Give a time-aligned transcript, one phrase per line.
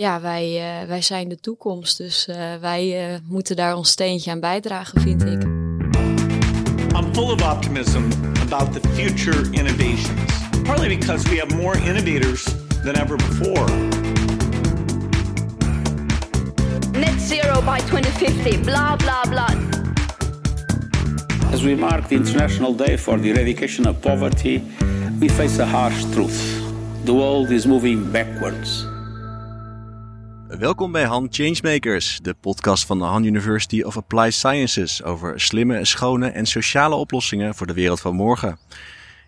[0.00, 1.98] ja, wij, wij zijn de toekomst.
[1.98, 2.28] Dus
[2.60, 5.42] wij moeten daar ons steentje aan bijdragen, vind ik.
[6.96, 8.02] I'm full of optimism
[8.40, 10.32] about the future innovations.
[10.64, 12.44] Partly because we have more innovators
[12.84, 13.66] than ever before.
[16.92, 19.54] Net zero by 2050, blah, blah, blah.
[21.52, 24.62] As we mark the International Day for the Eradication of Poverty,
[25.18, 26.60] we face a harsh truth.
[27.04, 28.89] The world is moving backwards.
[30.60, 35.84] Welkom bij Han Changemakers, de podcast van de Han University of Applied Sciences over slimme,
[35.84, 38.58] schone en sociale oplossingen voor de wereld van morgen.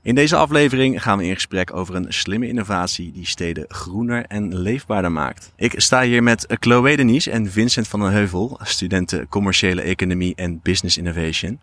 [0.03, 4.59] In deze aflevering gaan we in gesprek over een slimme innovatie die steden groener en
[4.59, 5.53] leefbaarder maakt.
[5.56, 10.61] Ik sta hier met Chloe Denise en Vincent van den Heuvel, studenten commerciële economie en
[10.62, 11.61] business innovation.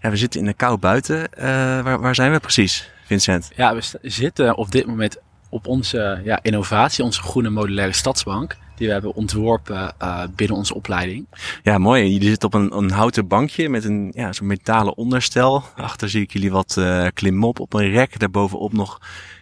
[0.00, 1.28] Ja, we zitten in de kou buiten.
[1.38, 1.44] Uh,
[1.82, 3.50] waar, waar zijn we precies, Vincent?
[3.56, 5.16] Ja, we zitten op dit moment
[5.48, 10.74] op onze ja, innovatie, onze groene modulaire stadsbank die we hebben ontworpen uh, binnen onze
[10.74, 11.26] opleiding.
[11.62, 12.12] Ja, mooi.
[12.12, 15.62] Jullie zitten op een, een houten bankje met een ja, zo'n metalen onderstel.
[15.76, 18.18] Achter zie ik jullie wat uh, klimop op een rek.
[18.18, 19.00] Daarbovenop nog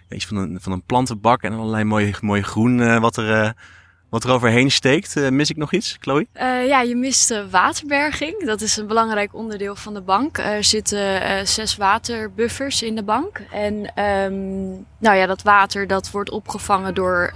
[0.09, 3.55] iets van een, van een plantenbak en allerlei mooie, mooie groen uh, wat er
[4.11, 5.17] wat er overheen steekt.
[5.17, 6.27] Uh, mis ik nog iets, Chloe?
[6.35, 8.45] Uh, ja, je mist waterberging.
[8.45, 10.39] Dat is een belangrijk onderdeel van de bank.
[10.39, 13.41] Er zitten zes waterbuffers in de bank.
[13.53, 17.31] En um, nou ja, dat water dat wordt opgevangen door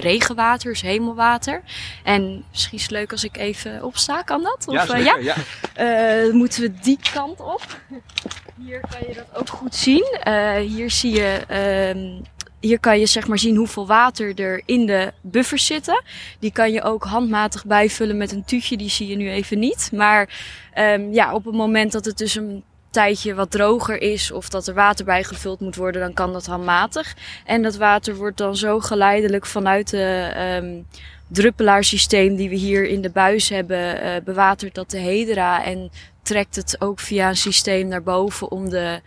[0.00, 1.62] regenwater, dus hemelwater.
[2.02, 4.64] En misschien is het leuk als ik even opsta, kan dat?
[4.68, 5.34] Of, ja, zeker, ja?
[5.74, 6.32] ja.
[6.32, 7.62] moeten we die kant op.
[8.56, 10.18] Hier kan je dat ook goed zien.
[10.60, 12.22] hier zie je ehm,
[12.66, 16.02] hier kan je zeg maar zien hoeveel water er in de buffers zitten.
[16.38, 18.76] Die kan je ook handmatig bijvullen met een tuutje.
[18.76, 19.90] Die zie je nu even niet.
[19.92, 20.28] Maar
[20.78, 24.66] um, ja, op het moment dat het dus een tijdje wat droger is of dat
[24.66, 27.14] er water bijgevuld moet worden, dan kan dat handmatig.
[27.44, 30.86] En dat water wordt dan zo geleidelijk vanuit de um,
[31.28, 35.90] druppelaarsysteem die we hier in de buis hebben uh, bewaterd dat de hedera en
[36.22, 39.00] trekt het ook via een systeem naar boven om de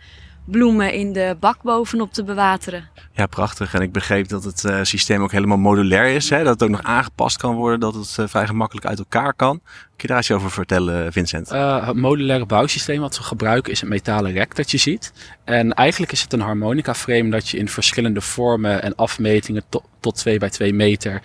[0.44, 2.88] bloemen in de bak bovenop te bewateren.
[3.12, 3.74] Ja, prachtig.
[3.74, 6.30] En ik begreep dat het uh, systeem ook helemaal modulair is.
[6.30, 6.44] Hè?
[6.44, 9.60] Dat het ook nog aangepast kan worden, dat het uh, vrij gemakkelijk uit elkaar kan.
[9.60, 11.52] Kun je daar iets over vertellen, Vincent?
[11.52, 15.12] Uh, het modulaire bouwsysteem wat we gebruiken is een metalen rek dat je ziet.
[15.44, 19.84] En eigenlijk is het een harmonica frame dat je in verschillende vormen en afmetingen tot,
[20.00, 21.22] tot 2 bij 2 meter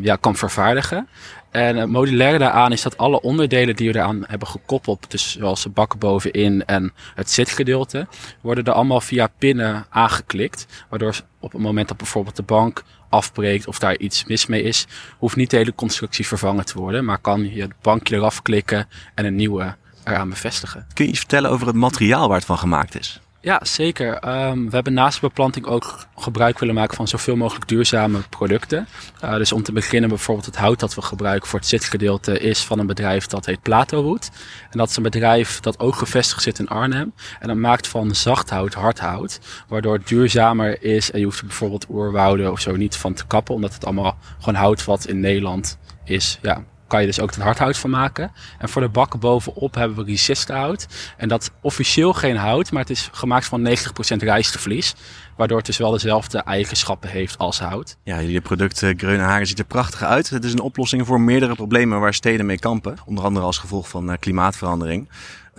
[0.00, 1.08] ja, kan vervaardigen.
[1.54, 5.62] En het modulaire daaraan is dat alle onderdelen die we eraan hebben gekoppeld, dus zoals
[5.62, 8.06] de bak bovenin en het zitgedeelte,
[8.40, 10.66] worden er allemaal via pinnen aangeklikt.
[10.88, 14.86] Waardoor op het moment dat bijvoorbeeld de bank afbreekt of daar iets mis mee is,
[15.18, 18.88] hoeft niet de hele constructie vervangen te worden, maar kan je het bankje eraf klikken
[19.14, 20.86] en een nieuwe eraan bevestigen.
[20.94, 23.20] Kun je iets vertellen over het materiaal waar het van gemaakt is?
[23.44, 24.28] Ja, zeker.
[24.48, 28.86] Um, we hebben naast beplanting ook gebruik willen maken van zoveel mogelijk duurzame producten.
[29.24, 32.64] Uh, dus om te beginnen bijvoorbeeld het hout dat we gebruiken voor het zitgedeelte is
[32.64, 34.30] van een bedrijf dat heet Plato Wood.
[34.70, 37.14] En dat is een bedrijf dat ook gevestigd zit in Arnhem.
[37.40, 41.40] En dat maakt van zacht hout hard hout, waardoor het duurzamer is en je hoeft
[41.40, 45.06] er bijvoorbeeld oerwouden of zo niet van te kappen, omdat het allemaal gewoon hout wat
[45.06, 48.32] in Nederland is, ja, kan je dus ook het hardhout van maken.
[48.58, 50.86] En voor de bakken bovenop hebben we resisthout.
[51.16, 53.72] En dat officieel geen hout, maar het is gemaakt van 90%
[54.18, 54.94] rijstevlies.
[55.36, 57.96] Waardoor het dus wel dezelfde eigenschappen heeft als hout.
[58.04, 60.30] Ja, jullie product uh, Greunenhagen ziet er prachtig uit.
[60.30, 62.96] Het is een oplossing voor meerdere problemen waar steden mee kampen.
[63.06, 65.08] Onder andere als gevolg van uh, klimaatverandering.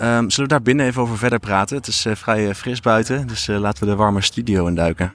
[0.02, 1.78] Um, zullen we daar binnen even over verder praten?
[1.78, 5.14] Het is uh, vrij fris buiten, dus laten we de warme studio induiken.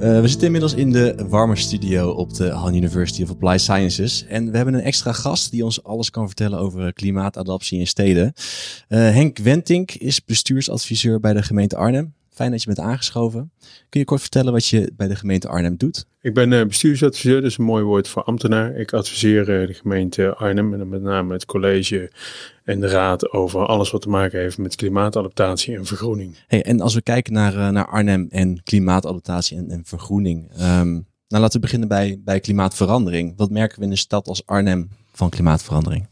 [0.00, 4.24] Uh, we zitten inmiddels in de warme studio op de Han University of Applied Sciences.
[4.28, 8.32] En we hebben een extra gast die ons alles kan vertellen over klimaatadaptie in steden.
[8.88, 12.14] Uh, Henk Wentink is bestuursadviseur bij de gemeente Arnhem.
[12.38, 13.52] Fijn dat je bent aangeschoven.
[13.88, 16.06] Kun je kort vertellen wat je bij de gemeente Arnhem doet?
[16.20, 18.76] Ik ben uh, bestuursadviseur, dat is een mooi woord voor ambtenaar.
[18.76, 22.12] Ik adviseer de gemeente Arnhem en met name het college
[22.64, 26.36] en de raad over alles wat te maken heeft met klimaatadaptatie en vergroening.
[26.46, 30.50] Hey, en als we kijken naar, uh, naar Arnhem en klimaatadaptatie en, en vergroening.
[30.60, 33.34] Um, nou, laten we beginnen bij, bij klimaatverandering.
[33.36, 36.06] Wat merken we in een stad als Arnhem van klimaatverandering?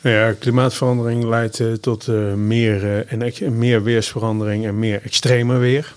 [0.00, 5.94] Nou ja, klimaatverandering leidt uh, tot uh, meer, en meer weersverandering en meer extreme weer.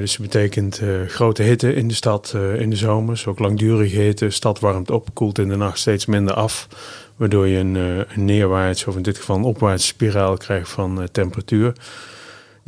[0.00, 4.24] dus het betekent grote hitte in de stad in de zomers, ook langdurige hitte.
[4.24, 6.68] De stad warmt op, koelt in de nacht steeds minder af.
[7.16, 11.72] Waardoor je een, een neerwaarts, of in dit geval een opwaartse spiraal krijgt van temperatuur.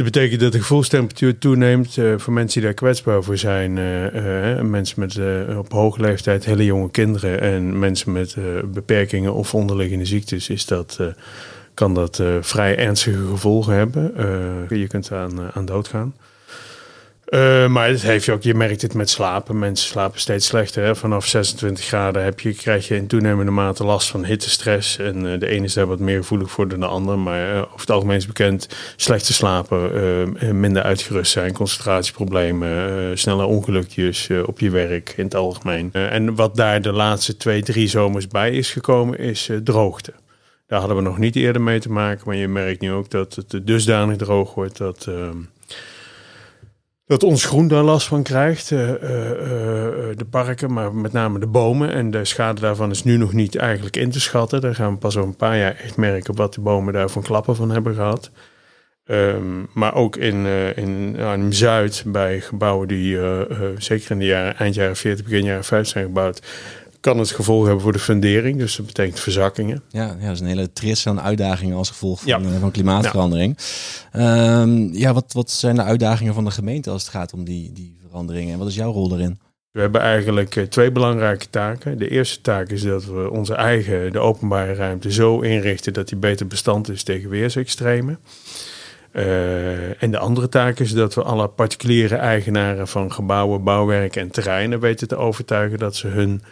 [0.00, 1.96] Dat betekent dat de gevoelstemperatuur toeneemt.
[1.96, 3.72] Uh, voor mensen die daar kwetsbaar voor zijn,
[4.70, 5.18] mensen met
[5.56, 8.36] op hoge leeftijd, hele jonge kinderen en mensen met
[8.72, 10.98] beperkingen of onderliggende ziektes, is dat,
[11.74, 14.12] kan dat vrij ernstige gevolgen hebben.
[14.68, 16.14] je kunt aan, aan dood gaan.
[17.30, 19.58] Uh, maar het heeft je ook, je merkt het met slapen.
[19.58, 20.84] Mensen slapen steeds slechter.
[20.84, 20.96] Hè?
[20.96, 24.98] Vanaf 26 graden heb je, krijg je in toenemende mate last van hittestress.
[24.98, 27.18] En uh, de ene is daar wat meer gevoelig voor dan de ander.
[27.18, 34.28] Maar uh, over het algemeen is bekend slechter slapen, minder uitgerust zijn, concentratieproblemen, snelle ongelukjes
[34.46, 35.92] op je werk in het algemeen.
[35.92, 40.12] en wat daar de laatste twee, drie zomers bij is gekomen, is droogte.
[40.66, 42.22] Daar hadden we nog niet eerder mee te maken.
[42.26, 45.36] Maar je merkt nu ook dat het dusdanig droog wordt dat ehm,
[47.10, 48.70] dat ons groen daar last van krijgt.
[48.70, 48.96] Uh, uh,
[50.16, 51.92] de parken, maar met name de bomen.
[51.92, 54.60] En de schade daarvan is nu nog niet eigenlijk in te schatten.
[54.60, 57.56] Daar gaan we pas over een paar jaar echt merken wat de bomen daarvan klappen
[57.56, 58.30] van hebben gehad.
[59.06, 60.46] Um, maar ook in,
[60.76, 63.18] in, in Zuid, bij gebouwen die
[63.78, 66.42] zeker in de jaren, eind jaren 40, begin jaren 50 zijn gebouwd,
[67.00, 68.58] kan het gevolg hebben voor de fundering.
[68.58, 69.82] Dus dat betekent verzakkingen.
[69.88, 72.58] Ja, ja dat is een hele trits aan uitdagingen als gevolg van, ja.
[72.60, 73.58] van klimaatverandering.
[74.12, 74.60] Ja.
[74.60, 77.72] Um, ja, wat, wat zijn de uitdagingen van de gemeente als het gaat om die,
[77.72, 78.52] die veranderingen?
[78.52, 79.38] En wat is jouw rol daarin?
[79.70, 81.98] We hebben eigenlijk twee belangrijke taken.
[81.98, 86.18] De eerste taak is dat we onze eigen, de openbare ruimte, zo inrichten dat die
[86.18, 88.18] beter bestand is tegen weersextremen.
[89.12, 94.30] Uh, en de andere taak is dat we alle particuliere eigenaren van gebouwen, bouwwerken en
[94.30, 96.42] terreinen weten te overtuigen dat ze hun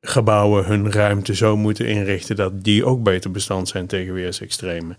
[0.00, 4.96] gebouwen hun ruimte zo moeten inrichten dat die ook beter bestand zijn tegen weersextremen.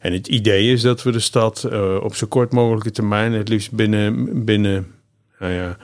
[0.00, 3.48] En het idee is dat we de stad uh, op zo kort mogelijke termijn, het
[3.48, 4.86] liefst binnen, binnen
[5.38, 5.76] nou ja,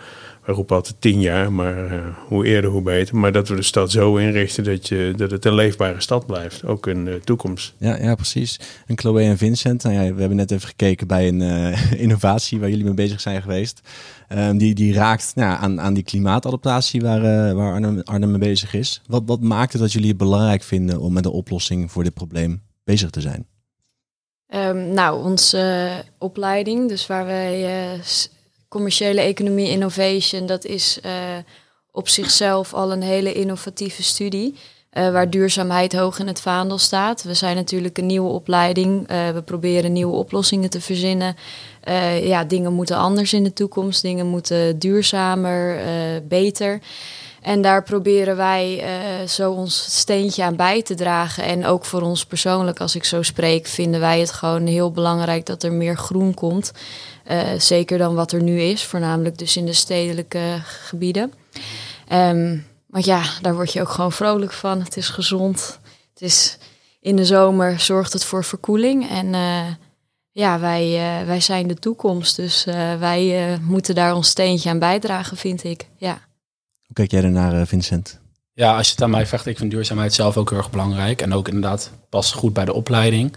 [0.45, 3.17] we roepen altijd tien jaar, maar uh, hoe eerder hoe beter.
[3.17, 6.65] Maar dat we de stad zo inrichten dat, je, dat het een leefbare stad blijft,
[6.65, 7.75] ook in de toekomst.
[7.79, 8.61] Ja, ja precies.
[8.87, 12.61] En Chloe en Vincent, nou ja, we hebben net even gekeken bij een uh, innovatie
[12.61, 13.81] waar jullie mee bezig zijn geweest.
[14.33, 18.39] Um, die, die raakt nou, aan, aan die klimaatadaptatie waar, uh, waar Arnhem, Arnhem mee
[18.39, 19.03] bezig is.
[19.07, 22.15] Wat, wat maakt het dat jullie het belangrijk vinden om met een oplossing voor dit
[22.15, 23.47] probleem bezig te zijn?
[24.55, 27.65] Um, nou, onze opleiding, dus waar wij
[28.71, 31.13] commerciële economie innovation, dat is uh,
[31.93, 34.55] op zichzelf al een hele innovatieve studie.
[34.93, 37.23] Uh, waar duurzaamheid hoog in het vaandel staat.
[37.23, 39.11] We zijn natuurlijk een nieuwe opleiding.
[39.11, 41.37] Uh, we proberen nieuwe oplossingen te verzinnen.
[42.23, 44.03] ja, dingen moeten anders in de toekomst.
[44.03, 45.81] Dingen moeten duurzamer,
[46.29, 46.81] beter.
[47.41, 48.85] En daar proberen wij
[49.29, 51.45] zo ons steentje aan bij te dragen.
[51.45, 55.47] En ook voor ons persoonlijk, als ik zo spreek, vinden wij het gewoon heel belangrijk
[55.47, 56.73] dat er meer groen komt.
[57.31, 61.33] Uh, zeker dan wat er nu is, voornamelijk dus in de stedelijke gebieden.
[62.13, 64.83] Um, want ja, daar word je ook gewoon vrolijk van.
[64.83, 65.79] Het is gezond.
[66.13, 66.59] Het is
[67.01, 69.09] in de zomer zorgt het voor verkoeling.
[69.11, 69.67] En uh,
[70.31, 70.87] ja, wij,
[71.21, 72.37] uh, wij zijn de toekomst.
[72.37, 72.65] Dus
[72.99, 75.87] wij moeten daar ons steentje aan bijdragen, vind ik.
[75.97, 76.19] Ja.
[76.87, 78.19] Hoe kijk jij ernaar, Vincent?
[78.53, 81.23] Ja, als je het aan mij vraagt, ik vind duurzaamheid zelf ook heel erg belangrijk.
[81.23, 83.37] En ook inderdaad pas goed bij de opleiding.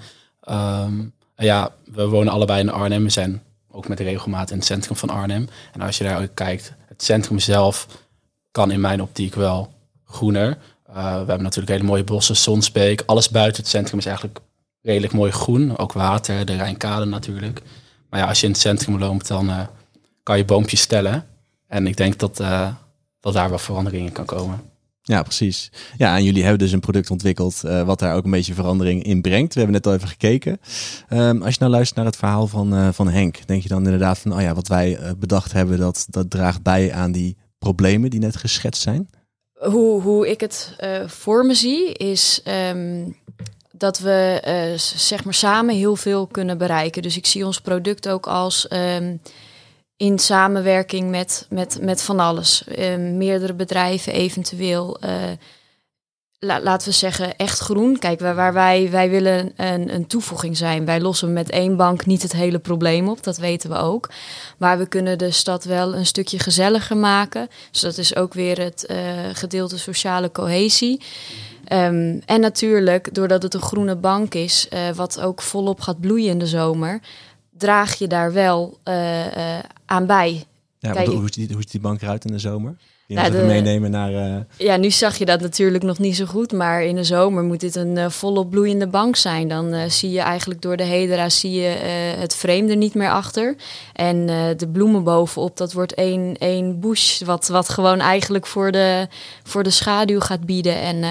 [0.49, 3.03] Um, ja, we wonen allebei in Arnhem.
[3.03, 3.41] We zijn
[3.75, 5.49] ook met regelmaat in het centrum van Arnhem.
[5.73, 7.87] En als je daar ook kijkt, het centrum zelf
[8.51, 9.73] kan in mijn optiek wel
[10.05, 10.57] groener.
[10.89, 13.03] Uh, we hebben natuurlijk hele mooie bossen, Zonsbeek.
[13.05, 14.39] Alles buiten het centrum is eigenlijk
[14.81, 15.77] redelijk mooi groen.
[15.77, 17.61] Ook water, de Rijnkade natuurlijk.
[18.09, 19.59] Maar ja, als je in het centrum loopt, dan uh,
[20.23, 21.25] kan je boompjes stellen.
[21.67, 22.69] En ik denk dat, uh,
[23.19, 24.61] dat daar wel veranderingen kan komen.
[25.05, 25.71] Ja, precies.
[25.97, 29.03] Ja, en jullie hebben dus een product ontwikkeld uh, wat daar ook een beetje verandering
[29.03, 29.53] in brengt.
[29.53, 30.59] We hebben net al even gekeken.
[31.09, 33.83] Um, als je nou luistert naar het verhaal van, uh, van Henk, denk je dan
[33.83, 37.37] inderdaad van, oh ja, wat wij uh, bedacht hebben, dat, dat draagt bij aan die
[37.59, 39.09] problemen die net geschetst zijn?
[39.53, 43.17] Hoe, hoe ik het voor me zie, is um,
[43.71, 44.41] dat we
[44.75, 47.01] zeg maar samen heel veel kunnen bereiken.
[47.01, 48.67] Dus ik zie ons product ook als.
[48.71, 49.21] Um,
[49.97, 52.63] in samenwerking met, met, met van alles.
[52.67, 54.97] Uh, meerdere bedrijven eventueel.
[55.05, 55.11] Uh,
[56.39, 57.99] la, laten we zeggen, echt groen.
[57.99, 60.85] Kijk, waar, wij, wij willen een, een toevoeging zijn.
[60.85, 64.09] Wij lossen met één bank niet het hele probleem op, dat weten we ook.
[64.57, 67.47] Maar we kunnen de stad wel een stukje gezelliger maken.
[67.71, 68.97] Dus dat is ook weer het uh,
[69.33, 71.01] gedeelte sociale cohesie.
[71.71, 76.29] Um, en natuurlijk, doordat het een groene bank is, uh, wat ook volop gaat bloeien
[76.29, 76.99] in de zomer,
[77.63, 80.43] draag je daar wel uh, aan bij.
[80.79, 82.75] Ja, Kijk, hoe, ziet die, hoe ziet die bank eruit in de zomer?
[83.05, 84.11] Je nou, de, meenemen naar.
[84.11, 84.35] Uh...
[84.57, 87.59] Ja, nu zag je dat natuurlijk nog niet zo goed, maar in de zomer moet
[87.59, 89.47] dit een uh, volop bloeiende bank zijn.
[89.47, 91.67] Dan uh, zie je eigenlijk door de hedera zie je
[92.19, 93.55] het frame er niet meer achter.
[93.93, 94.25] En
[94.57, 99.07] de bloemen bovenop, dat wordt één, één bush, wat, wat gewoon eigenlijk voor de,
[99.43, 100.81] voor de schaduw gaat bieden.
[100.81, 101.03] En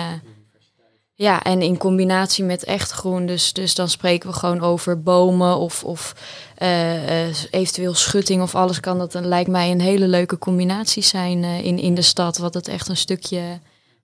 [1.23, 3.27] ja, en in combinatie met echt groen.
[3.27, 6.15] Dus, dus dan spreken we gewoon over bomen of, of
[6.63, 8.99] uh, uh, eventueel schutting of alles kan.
[8.99, 12.39] Dat dan lijkt mij een hele leuke combinatie zijn uh, in, in de stad.
[12.39, 13.41] Wat het echt een stukje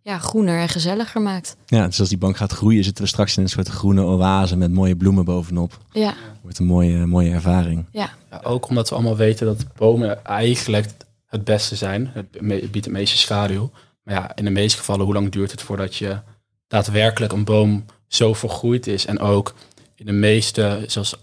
[0.03, 1.57] ja, groener en gezelliger maakt.
[1.67, 4.57] Ja, dus als die bank gaat groeien, zitten we straks in een soort groene oase
[4.57, 5.79] met mooie bloemen bovenop.
[5.93, 7.87] Ja, Wordt een mooie, mooie ervaring.
[7.93, 8.11] ja.
[8.31, 10.87] Ja, ook omdat we allemaal weten dat bomen eigenlijk
[11.27, 12.11] het beste zijn.
[12.13, 12.31] Het
[12.71, 13.71] biedt het meeste schaduw.
[14.03, 16.21] Maar ja, in de meeste gevallen, hoe lang duurt het voordat je
[16.69, 19.07] daadwerkelijk een boom zo volgroeid is?
[19.07, 19.55] En ook
[19.95, 21.17] in de meeste, zoals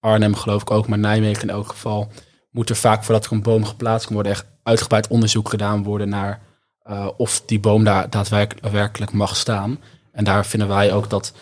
[0.00, 2.08] Arnhem geloof ik ook, maar Nijmegen in elk geval,
[2.50, 6.08] moet er vaak voordat er een boom geplaatst kan worden, echt uitgebreid onderzoek gedaan worden
[6.08, 6.40] naar
[6.82, 9.78] eh, of die boom daar daadwerkelijk mag staan.
[10.12, 11.32] En daar vinden wij ook dat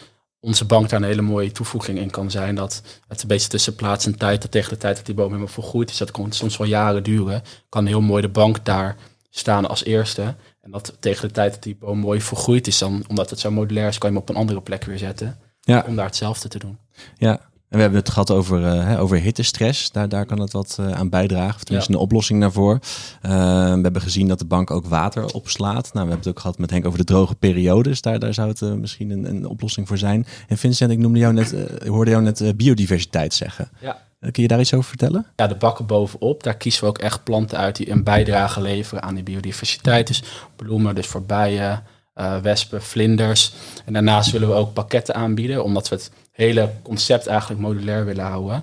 [0.40, 2.54] onze bank daar een hele mooie toevoeging in kan zijn.
[2.54, 5.26] Dat het een beetje tussen plaats en tijd, dat tegen de tijd dat die boom
[5.26, 8.96] helemaal volgroeid is, dat kan soms wel jaren duren, kan heel mooi de bank daar
[9.30, 10.34] staan als eerste.
[10.62, 13.50] En dat tegen de tijd dat die boom mooi volgroeid is, dan, omdat het zo
[13.50, 15.38] modulair is, kan je hem op een andere plek weer zetten.
[15.60, 15.84] Ja.
[15.86, 16.78] Om daar hetzelfde te doen.
[17.16, 19.90] Ja, en we hebben het gehad over, eh, hè, over hittestress.
[19.90, 21.54] Daar, daar kan het wat eh, aan bijdragen.
[21.54, 21.98] Of tenminste Ja.
[21.98, 22.78] een oplossing daarvoor.
[23.20, 23.30] Eh,
[23.74, 25.82] we hebben gezien dat de bank ook water opslaat.
[25.82, 28.00] Nou, we hebben het ook gehad met Henk over de droge periodes.
[28.00, 30.26] Daar, daar zou het misschien een, een oplossing voor zijn.
[30.48, 31.52] En Vincent, ik noemde jou net,
[31.82, 33.70] ik hoorde jou net biodiversiteit zeggen.
[33.80, 34.02] Ja.
[34.22, 35.26] Eh, kun je daar iets over vertellen?
[35.36, 39.02] Ja, de bakken bovenop, daar kiezen we ook echt planten uit die een bijdrage leveren
[39.02, 40.06] aan die biodiversiteit.
[40.06, 40.22] Dus
[40.56, 43.52] bloemen, dus voor bijen, eh, wespen, vlinders.
[43.84, 48.24] En daarnaast willen we ook pakketten aanbieden, omdat we het hele concept eigenlijk modulair willen
[48.24, 48.62] houden.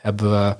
[0.00, 0.56] Hebben we,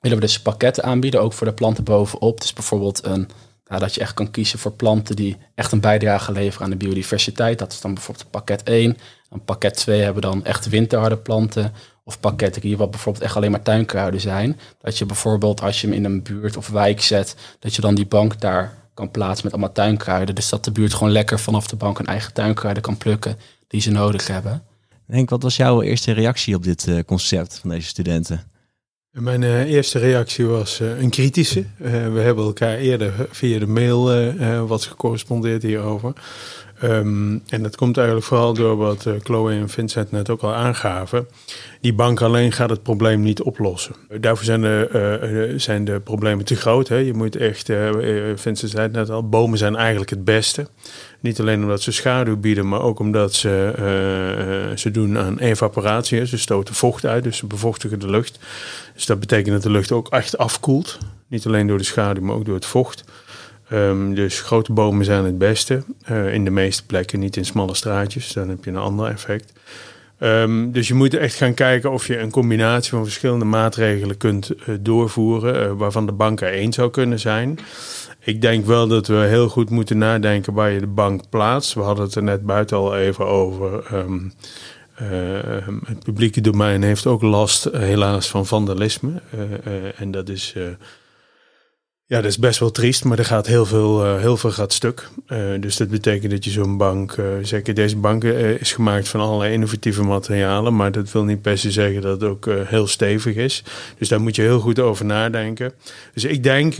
[0.00, 2.40] willen we dus pakketten aanbieden, ook voor de planten bovenop.
[2.40, 3.28] Dus bijvoorbeeld een,
[3.64, 6.84] ja, dat je echt kan kiezen voor planten die echt een bijdrage leveren aan de
[6.84, 7.58] biodiversiteit.
[7.58, 8.96] Dat is dan bijvoorbeeld pakket 1.
[9.28, 11.72] Dan pakket 2 hebben we dan echt winterharde planten.
[12.04, 14.58] Of pakket 3, wat bijvoorbeeld echt alleen maar tuinkruiden zijn.
[14.78, 17.94] Dat je bijvoorbeeld als je hem in een buurt of wijk zet, dat je dan
[17.94, 20.34] die bank daar kan plaatsen met allemaal tuinkruiden.
[20.34, 23.80] Dus dat de buurt gewoon lekker vanaf de bank een eigen tuinkruiden kan plukken die
[23.80, 24.62] ze nodig hebben.
[25.06, 28.50] Henk, wat was jouw eerste reactie op dit eh, concept van deze studenten?
[29.10, 31.64] Mijn eh, eerste reactie was eh, een kritische.
[31.78, 36.12] Eh, we hebben elkaar eerder via de mail wat gecorrespondeerd hierover.
[36.80, 40.54] Ehm, en dat komt eigenlijk vooral door wat eh, Chloe en Vincent net ook al
[40.54, 41.28] aangaven.
[41.80, 43.94] Die bank alleen gaat het probleem niet oplossen.
[44.20, 46.88] Daarvoor zijn de, eh, eh, zijn de problemen te groot.
[46.88, 46.96] Hè.
[46.96, 47.70] Je moet echt,
[48.34, 50.66] Vincent zei het net al, bomen zijn eigenlijk het beste.
[51.20, 56.26] Niet alleen omdat ze schaduw bieden, maar ook omdat ze, ze doen aan evaporatie.
[56.26, 58.38] Ze stoten vocht uit, dus ze bevochtigen de lucht.
[58.94, 60.98] Dus dat betekent dat de lucht ook echt afkoelt.
[61.28, 63.04] Niet alleen door de schaduw, maar ook door het vocht.
[63.70, 65.82] Ehm, dus grote bomen zijn het beste.
[66.04, 68.32] Eh, in de meeste plekken, niet in smalle straatjes.
[68.32, 69.52] Dan heb je een ander effect.
[70.20, 74.50] Ehm, dus je moet echt gaan kijken of je een combinatie van verschillende maatregelen kunt
[74.50, 75.64] eh, doorvoeren.
[75.64, 77.58] eh, waarvan de bank er één zou kunnen zijn.
[78.18, 81.74] Ik denk wel dat we heel goed moeten nadenken waar je de bank plaatst.
[81.74, 83.84] We hadden het er net buiten al even over.
[83.86, 84.28] Ehm,
[84.94, 89.12] eh, het publieke domein heeft ook last, helaas, van vandalisme.
[89.96, 90.54] En dat is,
[92.10, 94.72] ja, dat is best wel triest, maar er gaat heel veel, eh, heel veel gaat
[94.72, 95.08] stuk.
[95.26, 99.20] Eh, dus dat betekent dat je zo'n bank, eh, zeker deze bank is gemaakt van
[99.20, 103.36] allerlei innovatieve materialen, maar dat wil niet per se zeggen dat het ook heel stevig
[103.36, 103.64] is.
[103.98, 105.72] Dus daar moet je heel goed over nadenken.
[106.14, 106.74] Dus ik denk,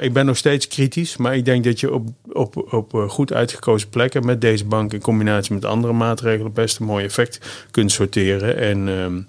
[0.00, 3.88] ik ben nog steeds kritisch, maar ik denk dat je op, op, op goed uitgekozen
[3.88, 7.40] plekken met deze bank in combinatie met andere maatregelen best een mooi effect
[7.70, 8.56] kunt sorteren.
[8.56, 9.20] En ehm,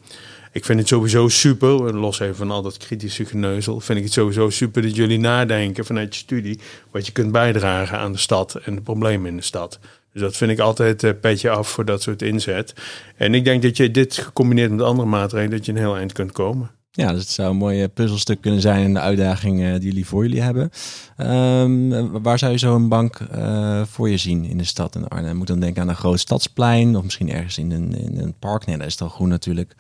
[0.51, 4.13] ik vind het sowieso super, los even van al dat kritische geneuzel, vind ik het
[4.13, 6.59] sowieso super dat jullie nadenken vanuit je studie
[6.91, 9.79] wat je kunt bijdragen aan de stad en de problemen in de stad.
[10.13, 12.73] Dus dat vind ik altijd een petje af voor dat soort inzet.
[13.15, 16.11] En ik denk dat je dit gecombineerd met andere maatregelen, dat je een heel eind
[16.11, 16.71] kunt komen.
[16.93, 19.81] Ja, dus het zou een mooi eh, puzzelstuk kunnen zijn in de uitdaging eh, die
[19.81, 20.69] jullie voor jullie hebben.
[21.17, 25.07] Ehm, waar zou je zo een bank eh, voor je zien in de stad in
[25.07, 25.35] Arnhem?
[25.35, 28.65] Moet dan denken aan een groot stadsplein of misschien ergens in een, in een park.
[28.65, 29.75] Nee, dat is toch groen natuurlijk.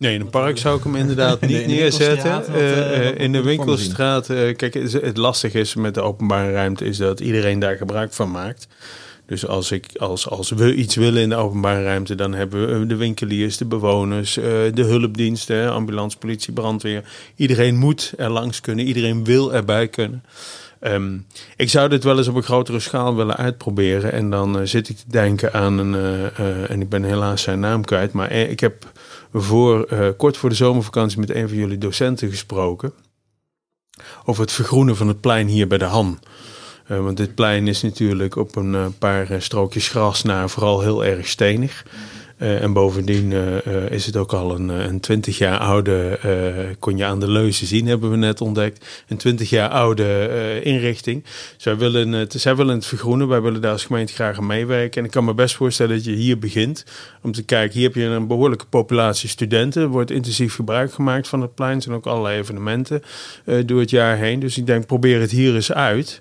[0.00, 2.44] Nee, in een park zou ik hem inderdaad In de- niet neerzetten.
[3.18, 7.20] in de winkelstraat, eh, kijk, het, het lastig is met de openbare ruimte is dat
[7.20, 8.68] iedereen daar gebruik van maakt.
[9.26, 12.82] Dus als, ik, als, als we iets willen in de openbare ruimte, dan hebben we
[12.82, 17.02] eh, de winkeliers, de bewoners, eh, de hulpdiensten, ambulance, politie, brandweer.
[17.36, 20.24] Iedereen moet er langs kunnen, iedereen wil erbij kunnen.
[20.80, 21.16] Ehm,
[21.56, 24.12] ik zou dit wel eens op een grotere schaal willen uitproberen.
[24.12, 25.94] En dan zit ik te denken aan een,
[26.68, 28.92] en ik ben helaas zijn naam kwijt, maar ik heb
[29.32, 32.92] voor, eh, kort voor de zomervakantie met een van jullie docenten gesproken.
[34.24, 36.18] Over het vergroenen van het plein hier bij de Han.
[36.86, 41.04] Eh, want dit plein is natuurlijk op een eh, paar strookjes gras na vooral heel
[41.04, 41.84] erg stenig.
[42.40, 46.18] Eh, en bovendien eh, eh, is het ook al een, een 20 jaar oude,
[46.78, 49.04] kon je aan de leuzen zien, hebben we net ontdekt.
[49.08, 51.24] Een 20 jaar oude inrichting.
[51.56, 55.00] Zij willen, het, zij willen het vergroenen, wij willen daar als gemeente graag aan meewerken.
[55.00, 56.84] En ik kan me best voorstellen dat je hier begint
[57.22, 57.78] om te kijken.
[57.78, 59.82] Hier heb je een behoorlijke populatie studenten.
[59.82, 61.76] Er wordt intensief gebruik gemaakt van het plein.
[61.76, 63.02] Er zijn ook allerlei evenementen
[63.66, 64.40] door het jaar heen.
[64.40, 66.20] Dus ik denk, probeer het hier eens uit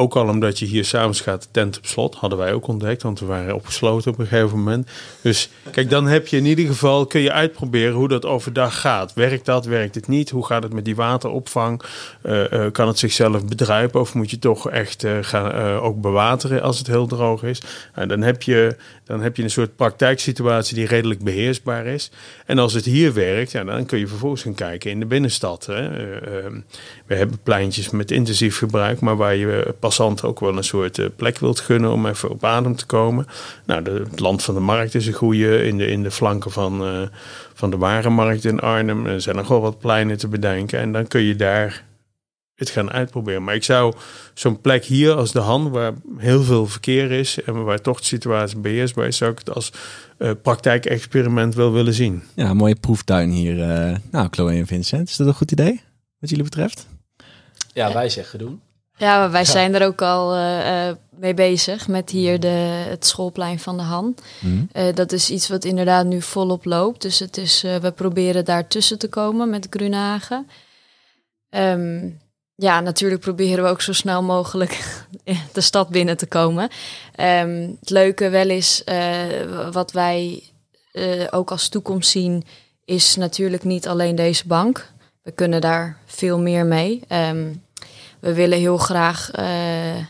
[0.00, 3.20] Ook al omdat je hier s'avonds gaat tent op slot, hadden wij ook ontdekt, want
[3.20, 4.90] we waren opgesloten op een gegeven moment.
[5.22, 9.14] Dus kijk, dan heb je in ieder geval, kun je uitproberen hoe dat overdag gaat.
[9.14, 10.30] Werkt dat, werkt het niet?
[10.30, 11.82] Hoe gaat het met die wateropvang?
[12.22, 16.78] Uh, kan het zichzelf bedruipen of moet je toch echt uh, gaan ook bewateren als
[16.78, 17.62] het heel droog is?
[17.94, 22.10] Nou, dan, heb je, dan heb je een soort praktijksituatie die redelijk beheersbaar is.
[22.46, 25.66] En als het hier werkt, ja, dan kun je vervolgens gaan kijken in de binnenstad.
[25.66, 25.88] Hè.
[26.20, 26.60] Ehm,
[27.06, 31.06] we hebben pleintjes met intensief gebruik, maar waar je passanten ook wel een soort eh,
[31.16, 33.26] plek wilt gunnen om even op adem te komen.
[33.66, 35.66] Nou, de, het land van de markt is een goede.
[35.66, 37.02] In de, in de flanken van, uh,
[37.54, 40.78] van de warenmarkt in Arnhem er zijn nog wel wat pleinen te bedenken.
[40.78, 41.84] En dan kun je daar
[42.54, 43.44] het gaan uitproberen.
[43.44, 43.94] Maar ik zou
[44.34, 48.06] zo'n plek hier als de Han, waar heel veel verkeer is en waar toch de
[48.06, 49.72] situatie beheersbaar is, zou ik het als
[50.18, 52.22] uh, praktijkexperiment wel willen zien.
[52.34, 53.56] Ja, een mooie proeftuin hier.
[53.56, 55.80] Uh, nou, Chloe en Vincent, is dat een goed idee
[56.18, 56.86] wat jullie betreft?
[57.72, 58.60] Ja, wij zeggen doen.
[59.00, 63.76] Ja, wij zijn er ook al uh, mee bezig met hier de, het schoolplein van
[63.76, 64.14] de Han.
[64.40, 64.68] Mm.
[64.72, 67.02] Uh, dat is iets wat inderdaad nu volop loopt.
[67.02, 70.48] Dus het is, we proberen daar tussen te komen met Grunhagen.
[71.50, 72.18] Um,
[72.54, 75.04] ja, natuurlijk proberen we ook zo snel mogelijk
[75.52, 76.68] de stad binnen te komen.
[77.16, 78.84] Um, het leuke wel is,
[79.72, 80.42] wat wij
[81.30, 82.44] ook als toekomst zien,
[82.84, 84.92] is natuurlijk niet alleen deze bank.
[85.22, 87.02] We kunnen daar veel meer mee.
[87.08, 87.62] Um,
[88.20, 90.04] we willen heel graag uh,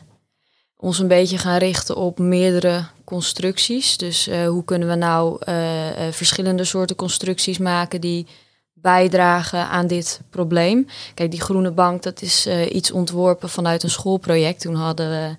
[0.77, 3.97] ons een beetje gaan richten op meerdere constructies.
[3.97, 8.27] Dus uh, hoe kunnen we nou uh, verschillende soorten constructies maken die
[8.73, 10.87] bijdragen aan dit probleem.
[11.15, 14.61] Kijk, die groene bank, dat is iets ontworpen vanuit een schoolproject.
[14.61, 15.37] Toen hadden we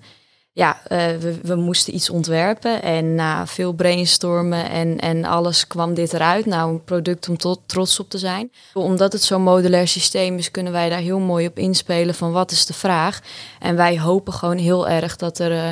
[0.54, 0.98] ja, uh,
[1.42, 6.46] we, moesten iets ontwerpen en na veel brainstormen en, en alles kwam dit eruit.
[6.46, 8.52] Nou, een product om tot, trots op te zijn.
[8.72, 12.50] Omdat het zo'n modulair systeem is, kunnen wij daar heel mooi op inspelen van wat
[12.50, 13.20] is de vraag.
[13.58, 15.50] En wij hopen gewoon heel erg dat er...
[15.50, 15.70] Uh,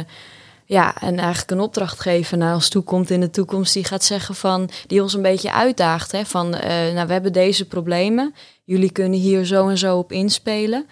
[0.64, 4.34] ja, en eigenlijk een opdrachtgever naar ons toe komt in de toekomst die gaat zeggen
[4.34, 6.12] van, die ons een beetje uitdaagt.
[6.12, 6.60] Hè, van, uh,
[6.94, 8.34] nou, we hebben deze problemen,
[8.64, 10.86] jullie kunnen hier zo en zo op inspelen.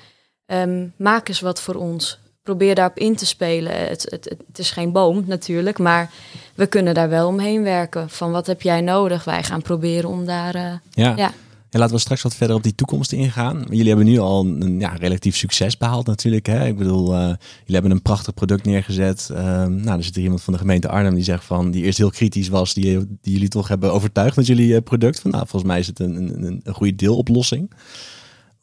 [0.46, 2.18] Um, maak eens wat voor ons
[2.48, 3.72] probeer daarop in te spelen.
[3.88, 6.10] Het, het, het, is geen boom natuurlijk, maar
[6.54, 8.10] we kunnen daar wel omheen werken.
[8.10, 9.24] Van wat heb jij nodig?
[9.24, 10.56] Wij gaan proberen om daar.
[10.56, 11.16] Uh, ja.
[11.16, 11.32] ja.
[11.70, 13.64] En laten we straks wat verder op die toekomst ingaan.
[13.68, 16.46] Jullie hebben nu al een ja, relatief succes behaald natuurlijk.
[16.46, 16.66] Hè?
[16.66, 19.28] Ik bedoel, uh, jullie hebben een prachtig product neergezet.
[19.32, 21.70] Uh, nou, er zit hier iemand van de gemeente Arnhem die zegt van...
[21.70, 25.20] die eerst heel kritisch was, die, die jullie toch hebben overtuigd met jullie eh, product.
[25.20, 27.70] Van, nou, volgens mij is het een, een, een goede deeloplossing.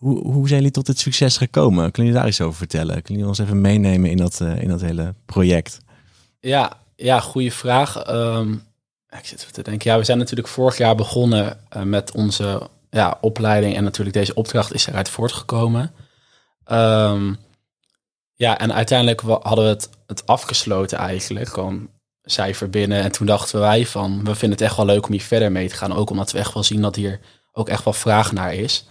[0.05, 1.91] Hoe, hoe zijn jullie tot dit succes gekomen?
[1.91, 3.01] Kun je daar iets over vertellen?
[3.01, 5.79] Kun je ons even meenemen in dat, uh, in dat hele project?
[6.39, 8.09] Ja, ja goede vraag.
[8.09, 8.63] Um,
[9.09, 9.91] ik zit te denken.
[9.91, 13.75] Ja, we zijn natuurlijk vorig jaar begonnen uh, met onze ja, opleiding.
[13.75, 15.91] En natuurlijk deze opdracht is eruit voortgekomen.
[16.71, 17.37] Um,
[18.33, 21.47] ja, en uiteindelijk hadden we het, het afgesloten eigenlijk.
[21.47, 21.89] Gewoon
[22.23, 23.01] cijfer binnen.
[23.01, 25.69] En toen dachten wij van, we vinden het echt wel leuk om hier verder mee
[25.69, 25.93] te gaan.
[25.93, 27.19] Ook omdat we echt wel zien dat hier
[27.51, 28.85] ook echt wel vraag naar is.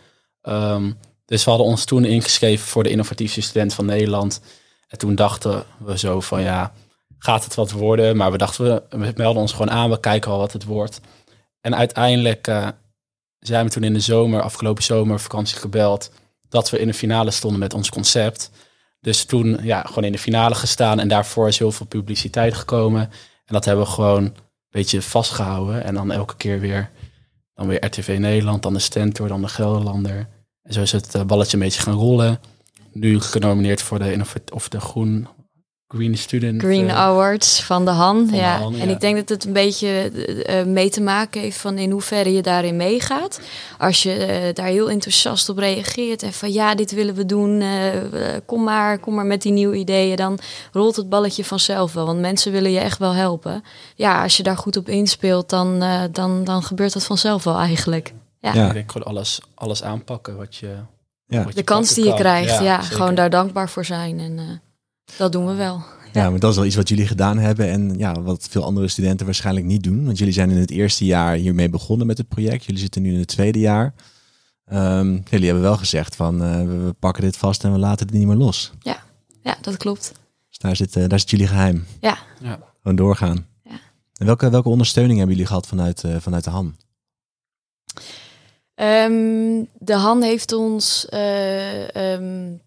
[0.49, 4.41] Um, dus we hadden ons toen ingeschreven voor de innovatiefste student van Nederland.
[4.89, 6.73] En toen dachten we zo van ja,
[7.19, 8.17] gaat het wat worden?
[8.17, 11.01] Maar we dachten, we, we melden ons gewoon aan, we kijken al wat het wordt.
[11.61, 12.69] En uiteindelijk uh,
[13.39, 16.11] zijn we toen in de zomer, afgelopen zomer, vakantie gebeld,
[16.49, 18.51] dat we in de finale stonden met ons concept.
[19.01, 23.01] Dus toen ja, gewoon in de finale gestaan en daarvoor is heel veel publiciteit gekomen.
[23.45, 24.35] En dat hebben we gewoon een
[24.71, 25.85] beetje vastgehouden.
[25.85, 26.91] En dan elke keer weer,
[27.55, 30.29] dan weer RTV Nederland, dan de Stentor, dan de Gelderlander.
[30.65, 32.41] En zo is het eh, balletje een beetje gaan rollen.
[32.93, 34.21] Nu genomineerd voor de,
[34.53, 35.29] of de Groen
[35.89, 36.63] Green Student.
[36.63, 38.29] Green uh, Awards van de Han.
[38.33, 38.61] ja.
[38.79, 40.11] En ik denk dat het een beetje
[40.49, 43.41] uh, mee te maken heeft van in hoeverre je daarin meegaat.
[43.79, 47.63] Als je uh, daar heel enthousiast op reageert en van ja, dit willen we doen,
[48.47, 50.39] kom maar, kom maar met die nieuwe ideeën, dan
[50.73, 52.07] rolt het balletje vanzelf wel.
[52.07, 53.65] Want mensen willen je echt wel helpen.
[53.95, 58.13] Ja, als je daar goed op inspeelt, dan, dan, dan gebeurt dat vanzelf wel eigenlijk.
[58.53, 58.67] Ja.
[58.67, 60.77] Ik denk gewoon alles, alles aanpakken wat je.
[61.27, 61.45] Ja.
[61.45, 64.19] de kans die je krijgt, ja, gewoon daar dankbaar voor zijn.
[64.19, 64.45] En uh,
[65.17, 65.83] dat doen we wel.
[66.13, 68.89] Ja, maar dat is wel iets wat jullie gedaan hebben en ja, wat veel andere
[68.89, 70.05] studenten waarschijnlijk niet doen.
[70.05, 72.65] Want jullie zijn in het eerste jaar hiermee begonnen met het project.
[72.65, 73.95] Jullie zitten nu in het tweede jaar.
[74.73, 78.15] Um, jullie hebben wel gezegd van uh, we pakken dit vast en we laten het
[78.15, 78.73] niet meer los.
[78.81, 79.03] Ja,
[79.43, 80.13] ja dat klopt.
[80.49, 81.87] Dus daar zit, uh, daar zit jullie geheim.
[82.01, 82.19] Ja.
[82.41, 82.59] ja.
[82.83, 83.47] Gewoon doorgaan.
[83.63, 83.79] Ja.
[84.17, 86.77] En welke, welke ondersteuning hebben jullie gehad vanuit, uh, vanuit de HAN?
[88.77, 92.61] Um, de Han heeft ons uh, um,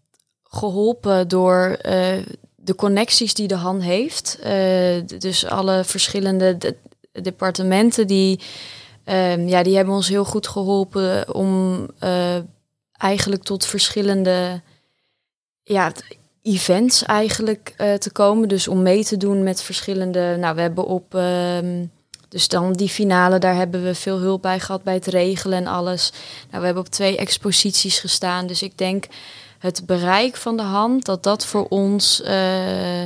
[0.44, 2.18] geholpen door uh,
[2.56, 4.40] de connecties die de Han heeft.
[4.46, 6.76] Uh, dus alle verschillende de
[7.12, 8.40] departementen die,
[9.06, 11.88] um, ja, die hebben ons heel goed geholpen om
[12.92, 14.62] eigenlijk tot verschillende
[15.64, 15.92] ja,
[16.42, 18.48] events eigenlijk te komen.
[18.48, 20.36] Dus om mee te doen met verschillende.
[20.40, 21.16] Nou, we hebben op.
[22.30, 25.68] dus dan die finale, daar hebben we veel hulp bij gehad bij het regelen en
[25.68, 26.12] alles.
[26.50, 28.48] Nou, we hebben op twee exposities gestaan.
[28.48, 29.06] Dus ik denk
[29.60, 32.22] het bereik van de hand, dat dat voor ons.
[32.22, 33.04] Uh,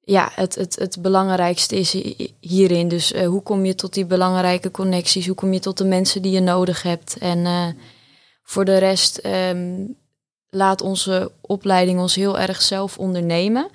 [0.00, 1.96] ja, het, het, het belangrijkste is
[2.40, 2.88] hierin.
[2.88, 5.26] Dus uh, hoe kom je tot die belangrijke connecties?
[5.26, 7.18] Hoe kom je tot de mensen die je nodig hebt?
[7.18, 7.66] En uh,
[8.42, 9.96] voor de rest um,
[10.50, 13.70] laat onze opleiding ons heel erg zelf ondernemen.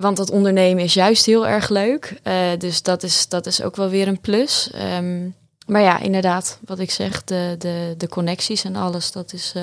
[0.00, 2.20] Want dat ondernemen is juist heel erg leuk.
[2.24, 4.70] Uh, dus dat is, dat is ook wel weer een plus.
[4.96, 5.34] Um,
[5.66, 9.54] maar ja, inderdaad, wat ik zeg, de, de, de connecties en alles, dat is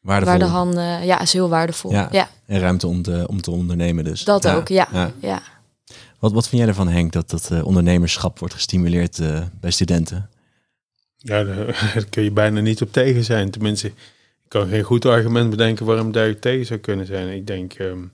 [0.00, 0.38] waardevol.
[0.38, 1.90] waar de handen, ja, is heel waardevol.
[1.90, 2.28] Ja, ja.
[2.46, 4.24] En ruimte om te, om te ondernemen dus.
[4.24, 4.88] Dat ook, ja.
[4.92, 5.12] ja.
[5.20, 5.42] ja.
[6.18, 10.30] Wat, wat vind jij ervan, Henk, dat dat uh, ondernemerschap wordt gestimuleerd uh, bij studenten?
[11.16, 13.50] Ja, daar kun je bijna niet op tegen zijn.
[13.50, 13.94] Tenminste, ik
[14.48, 17.28] kan geen goed argument bedenken waarom daar tegen zou kunnen zijn.
[17.28, 18.12] Ik denk, um,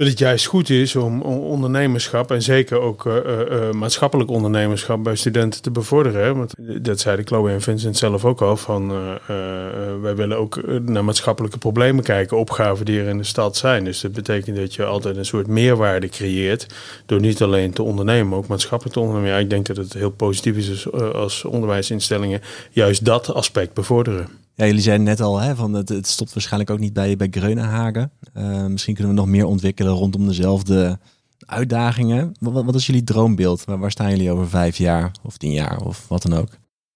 [0.00, 5.16] dat het juist goed is om ondernemerschap en zeker ook uh, uh, maatschappelijk ondernemerschap bij
[5.16, 6.36] studenten te bevorderen.
[6.36, 8.88] Want dat zeiden Chloe en Vincent zelf ook al van
[10.02, 13.84] wij willen ook naar maatschappelijke problemen kijken, opgaven die er in de stad zijn.
[13.84, 16.66] Dus dat betekent dat je altijd een soort meerwaarde creëert
[17.06, 19.30] door niet alleen te ondernemen, maar ook maatschappelijk te ondernemen.
[19.30, 24.28] Ja, ik denk dat het heel positief is als onderwijsinstellingen juist dat aspect bevorderen.
[24.66, 28.10] Jullie zeiden net al, hè, van het, het stopt waarschijnlijk ook niet bij, bij Greunenhagen.
[28.36, 30.98] Uh, misschien kunnen we nog meer ontwikkelen rondom dezelfde
[31.46, 32.34] uitdagingen.
[32.40, 33.64] Wat, wat is jullie droombeeld?
[33.64, 36.48] Waar, waar, staan jullie over vijf jaar of tien jaar of wat dan ook?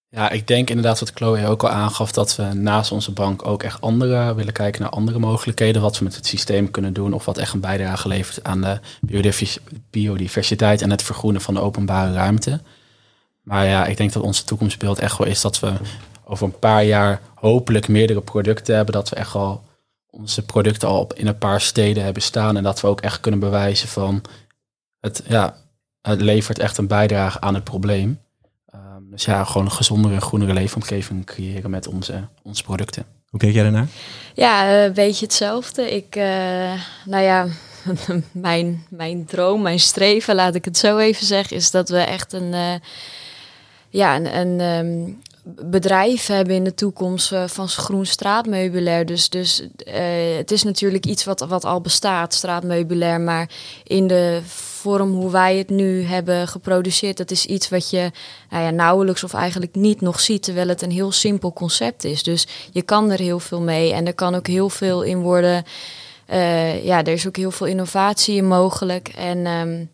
[0.08, 3.62] Ja, ik denk inderdaad wat Chloe ook al aangaf, dat we naast onze bank ook
[3.62, 5.82] echt andere willen kijken naar andere mogelijkheden.
[5.82, 8.80] Wat we met het systeem kunnen doen of wat echt een bijdrage levert aan de
[9.90, 12.60] biodiversiteit en het vergroenen van de openbare ruimte.
[13.42, 15.72] Maar ja, ik denk dat onze toekomstbeeld echt wel is dat we
[16.24, 18.94] over een paar jaar hopelijk meerdere producten hebben.
[18.94, 19.64] Dat we echt al
[20.10, 22.56] onze producten al op, in een paar steden hebben staan.
[22.56, 24.22] En dat we ook echt kunnen bewijzen van
[25.00, 25.56] het, ja,
[26.00, 28.20] het levert echt een bijdrage aan het probleem.
[28.74, 33.06] Um, dus ja, gewoon een gezondere en groenere leefomgeving creëren met onze, onze producten.
[33.28, 33.88] Hoe kijk jij daarnaar?
[34.34, 35.94] Ja, een beetje hetzelfde.
[35.94, 36.24] Ik, uh,
[37.04, 37.46] nou ja,
[38.32, 42.32] mijn, mijn droom, mijn streven, laat ik het zo even zeggen, is dat we echt
[42.32, 42.74] een, uh,
[43.88, 49.06] ja, een, een, um, bedrijf hebben in de toekomst uh, van groen straatmeubilair.
[49.06, 49.66] Dus, dus uh,
[50.36, 53.20] het is natuurlijk iets wat, wat al bestaat, straatmeubilair.
[53.20, 53.50] Maar
[53.84, 58.10] in de vorm hoe wij het nu hebben geproduceerd, dat is iets wat je
[58.50, 60.42] nou ja, nauwelijks of eigenlijk niet nog ziet.
[60.42, 62.22] Terwijl het een heel simpel concept is.
[62.22, 65.64] Dus je kan er heel veel mee en er kan ook heel veel in worden.
[66.30, 69.08] Uh, ja, er is ook heel veel innovatie in mogelijk.
[69.08, 69.90] En um,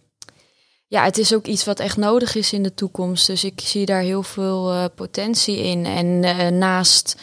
[0.91, 3.27] ja, het is ook iets wat echt nodig is in de toekomst.
[3.27, 5.87] Dus ik zie daar heel veel uh, potentie in.
[5.87, 7.17] En uh, naast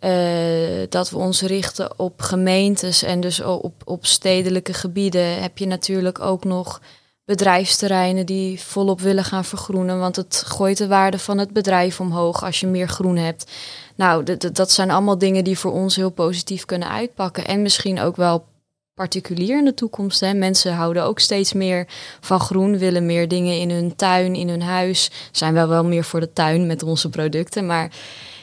[0.00, 0.10] uh,
[0.88, 6.20] dat we ons richten op gemeentes en dus op, op stedelijke gebieden, heb je natuurlijk
[6.20, 6.80] ook nog
[7.24, 9.98] bedrijfsterreinen die volop willen gaan vergroenen.
[9.98, 13.50] Want het gooit de waarde van het bedrijf omhoog als je meer groen hebt.
[13.94, 17.46] Nou, dat zijn allemaal dingen die voor ons heel positief kunnen uitpakken.
[17.46, 18.44] En misschien ook wel
[18.94, 20.20] particulier in de toekomst.
[20.20, 20.34] Hè.
[20.34, 21.86] Mensen houden ook steeds meer
[22.20, 25.10] van groen, willen meer dingen in hun tuin, in hun huis.
[25.32, 27.66] Zijn wel wel meer voor de tuin met onze producten.
[27.66, 27.92] Maar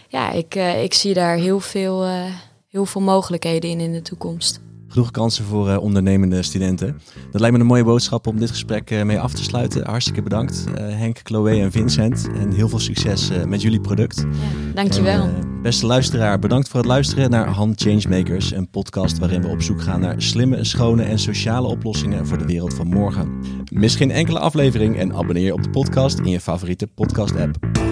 [0.08, 2.24] ja, ik, uh, ik zie daar heel veel, uh,
[2.70, 6.98] heel veel mogelijkheden in in de toekomst genoeg kansen voor uh, ondernemende studenten.
[7.32, 9.86] Dat lijkt me een mooie boodschap om dit gesprek uh, mee af te sluiten.
[9.86, 12.28] Hartstikke bedankt uh, Henk, Chloe en Vincent.
[12.40, 14.26] En heel veel succes met jullie product.
[14.30, 15.30] Ja, dankjewel.
[15.62, 18.52] beste luisteraar, bedankt voor het luisteren naar Hand Changemakers.
[18.52, 22.46] Een podcast waarin we op zoek gaan naar slimme, schone en sociale oplossingen voor de
[22.46, 23.32] wereld van morgen.
[23.72, 27.87] Mis geen enkele aflevering en abonneer op de podcast in je favoriete podcast app.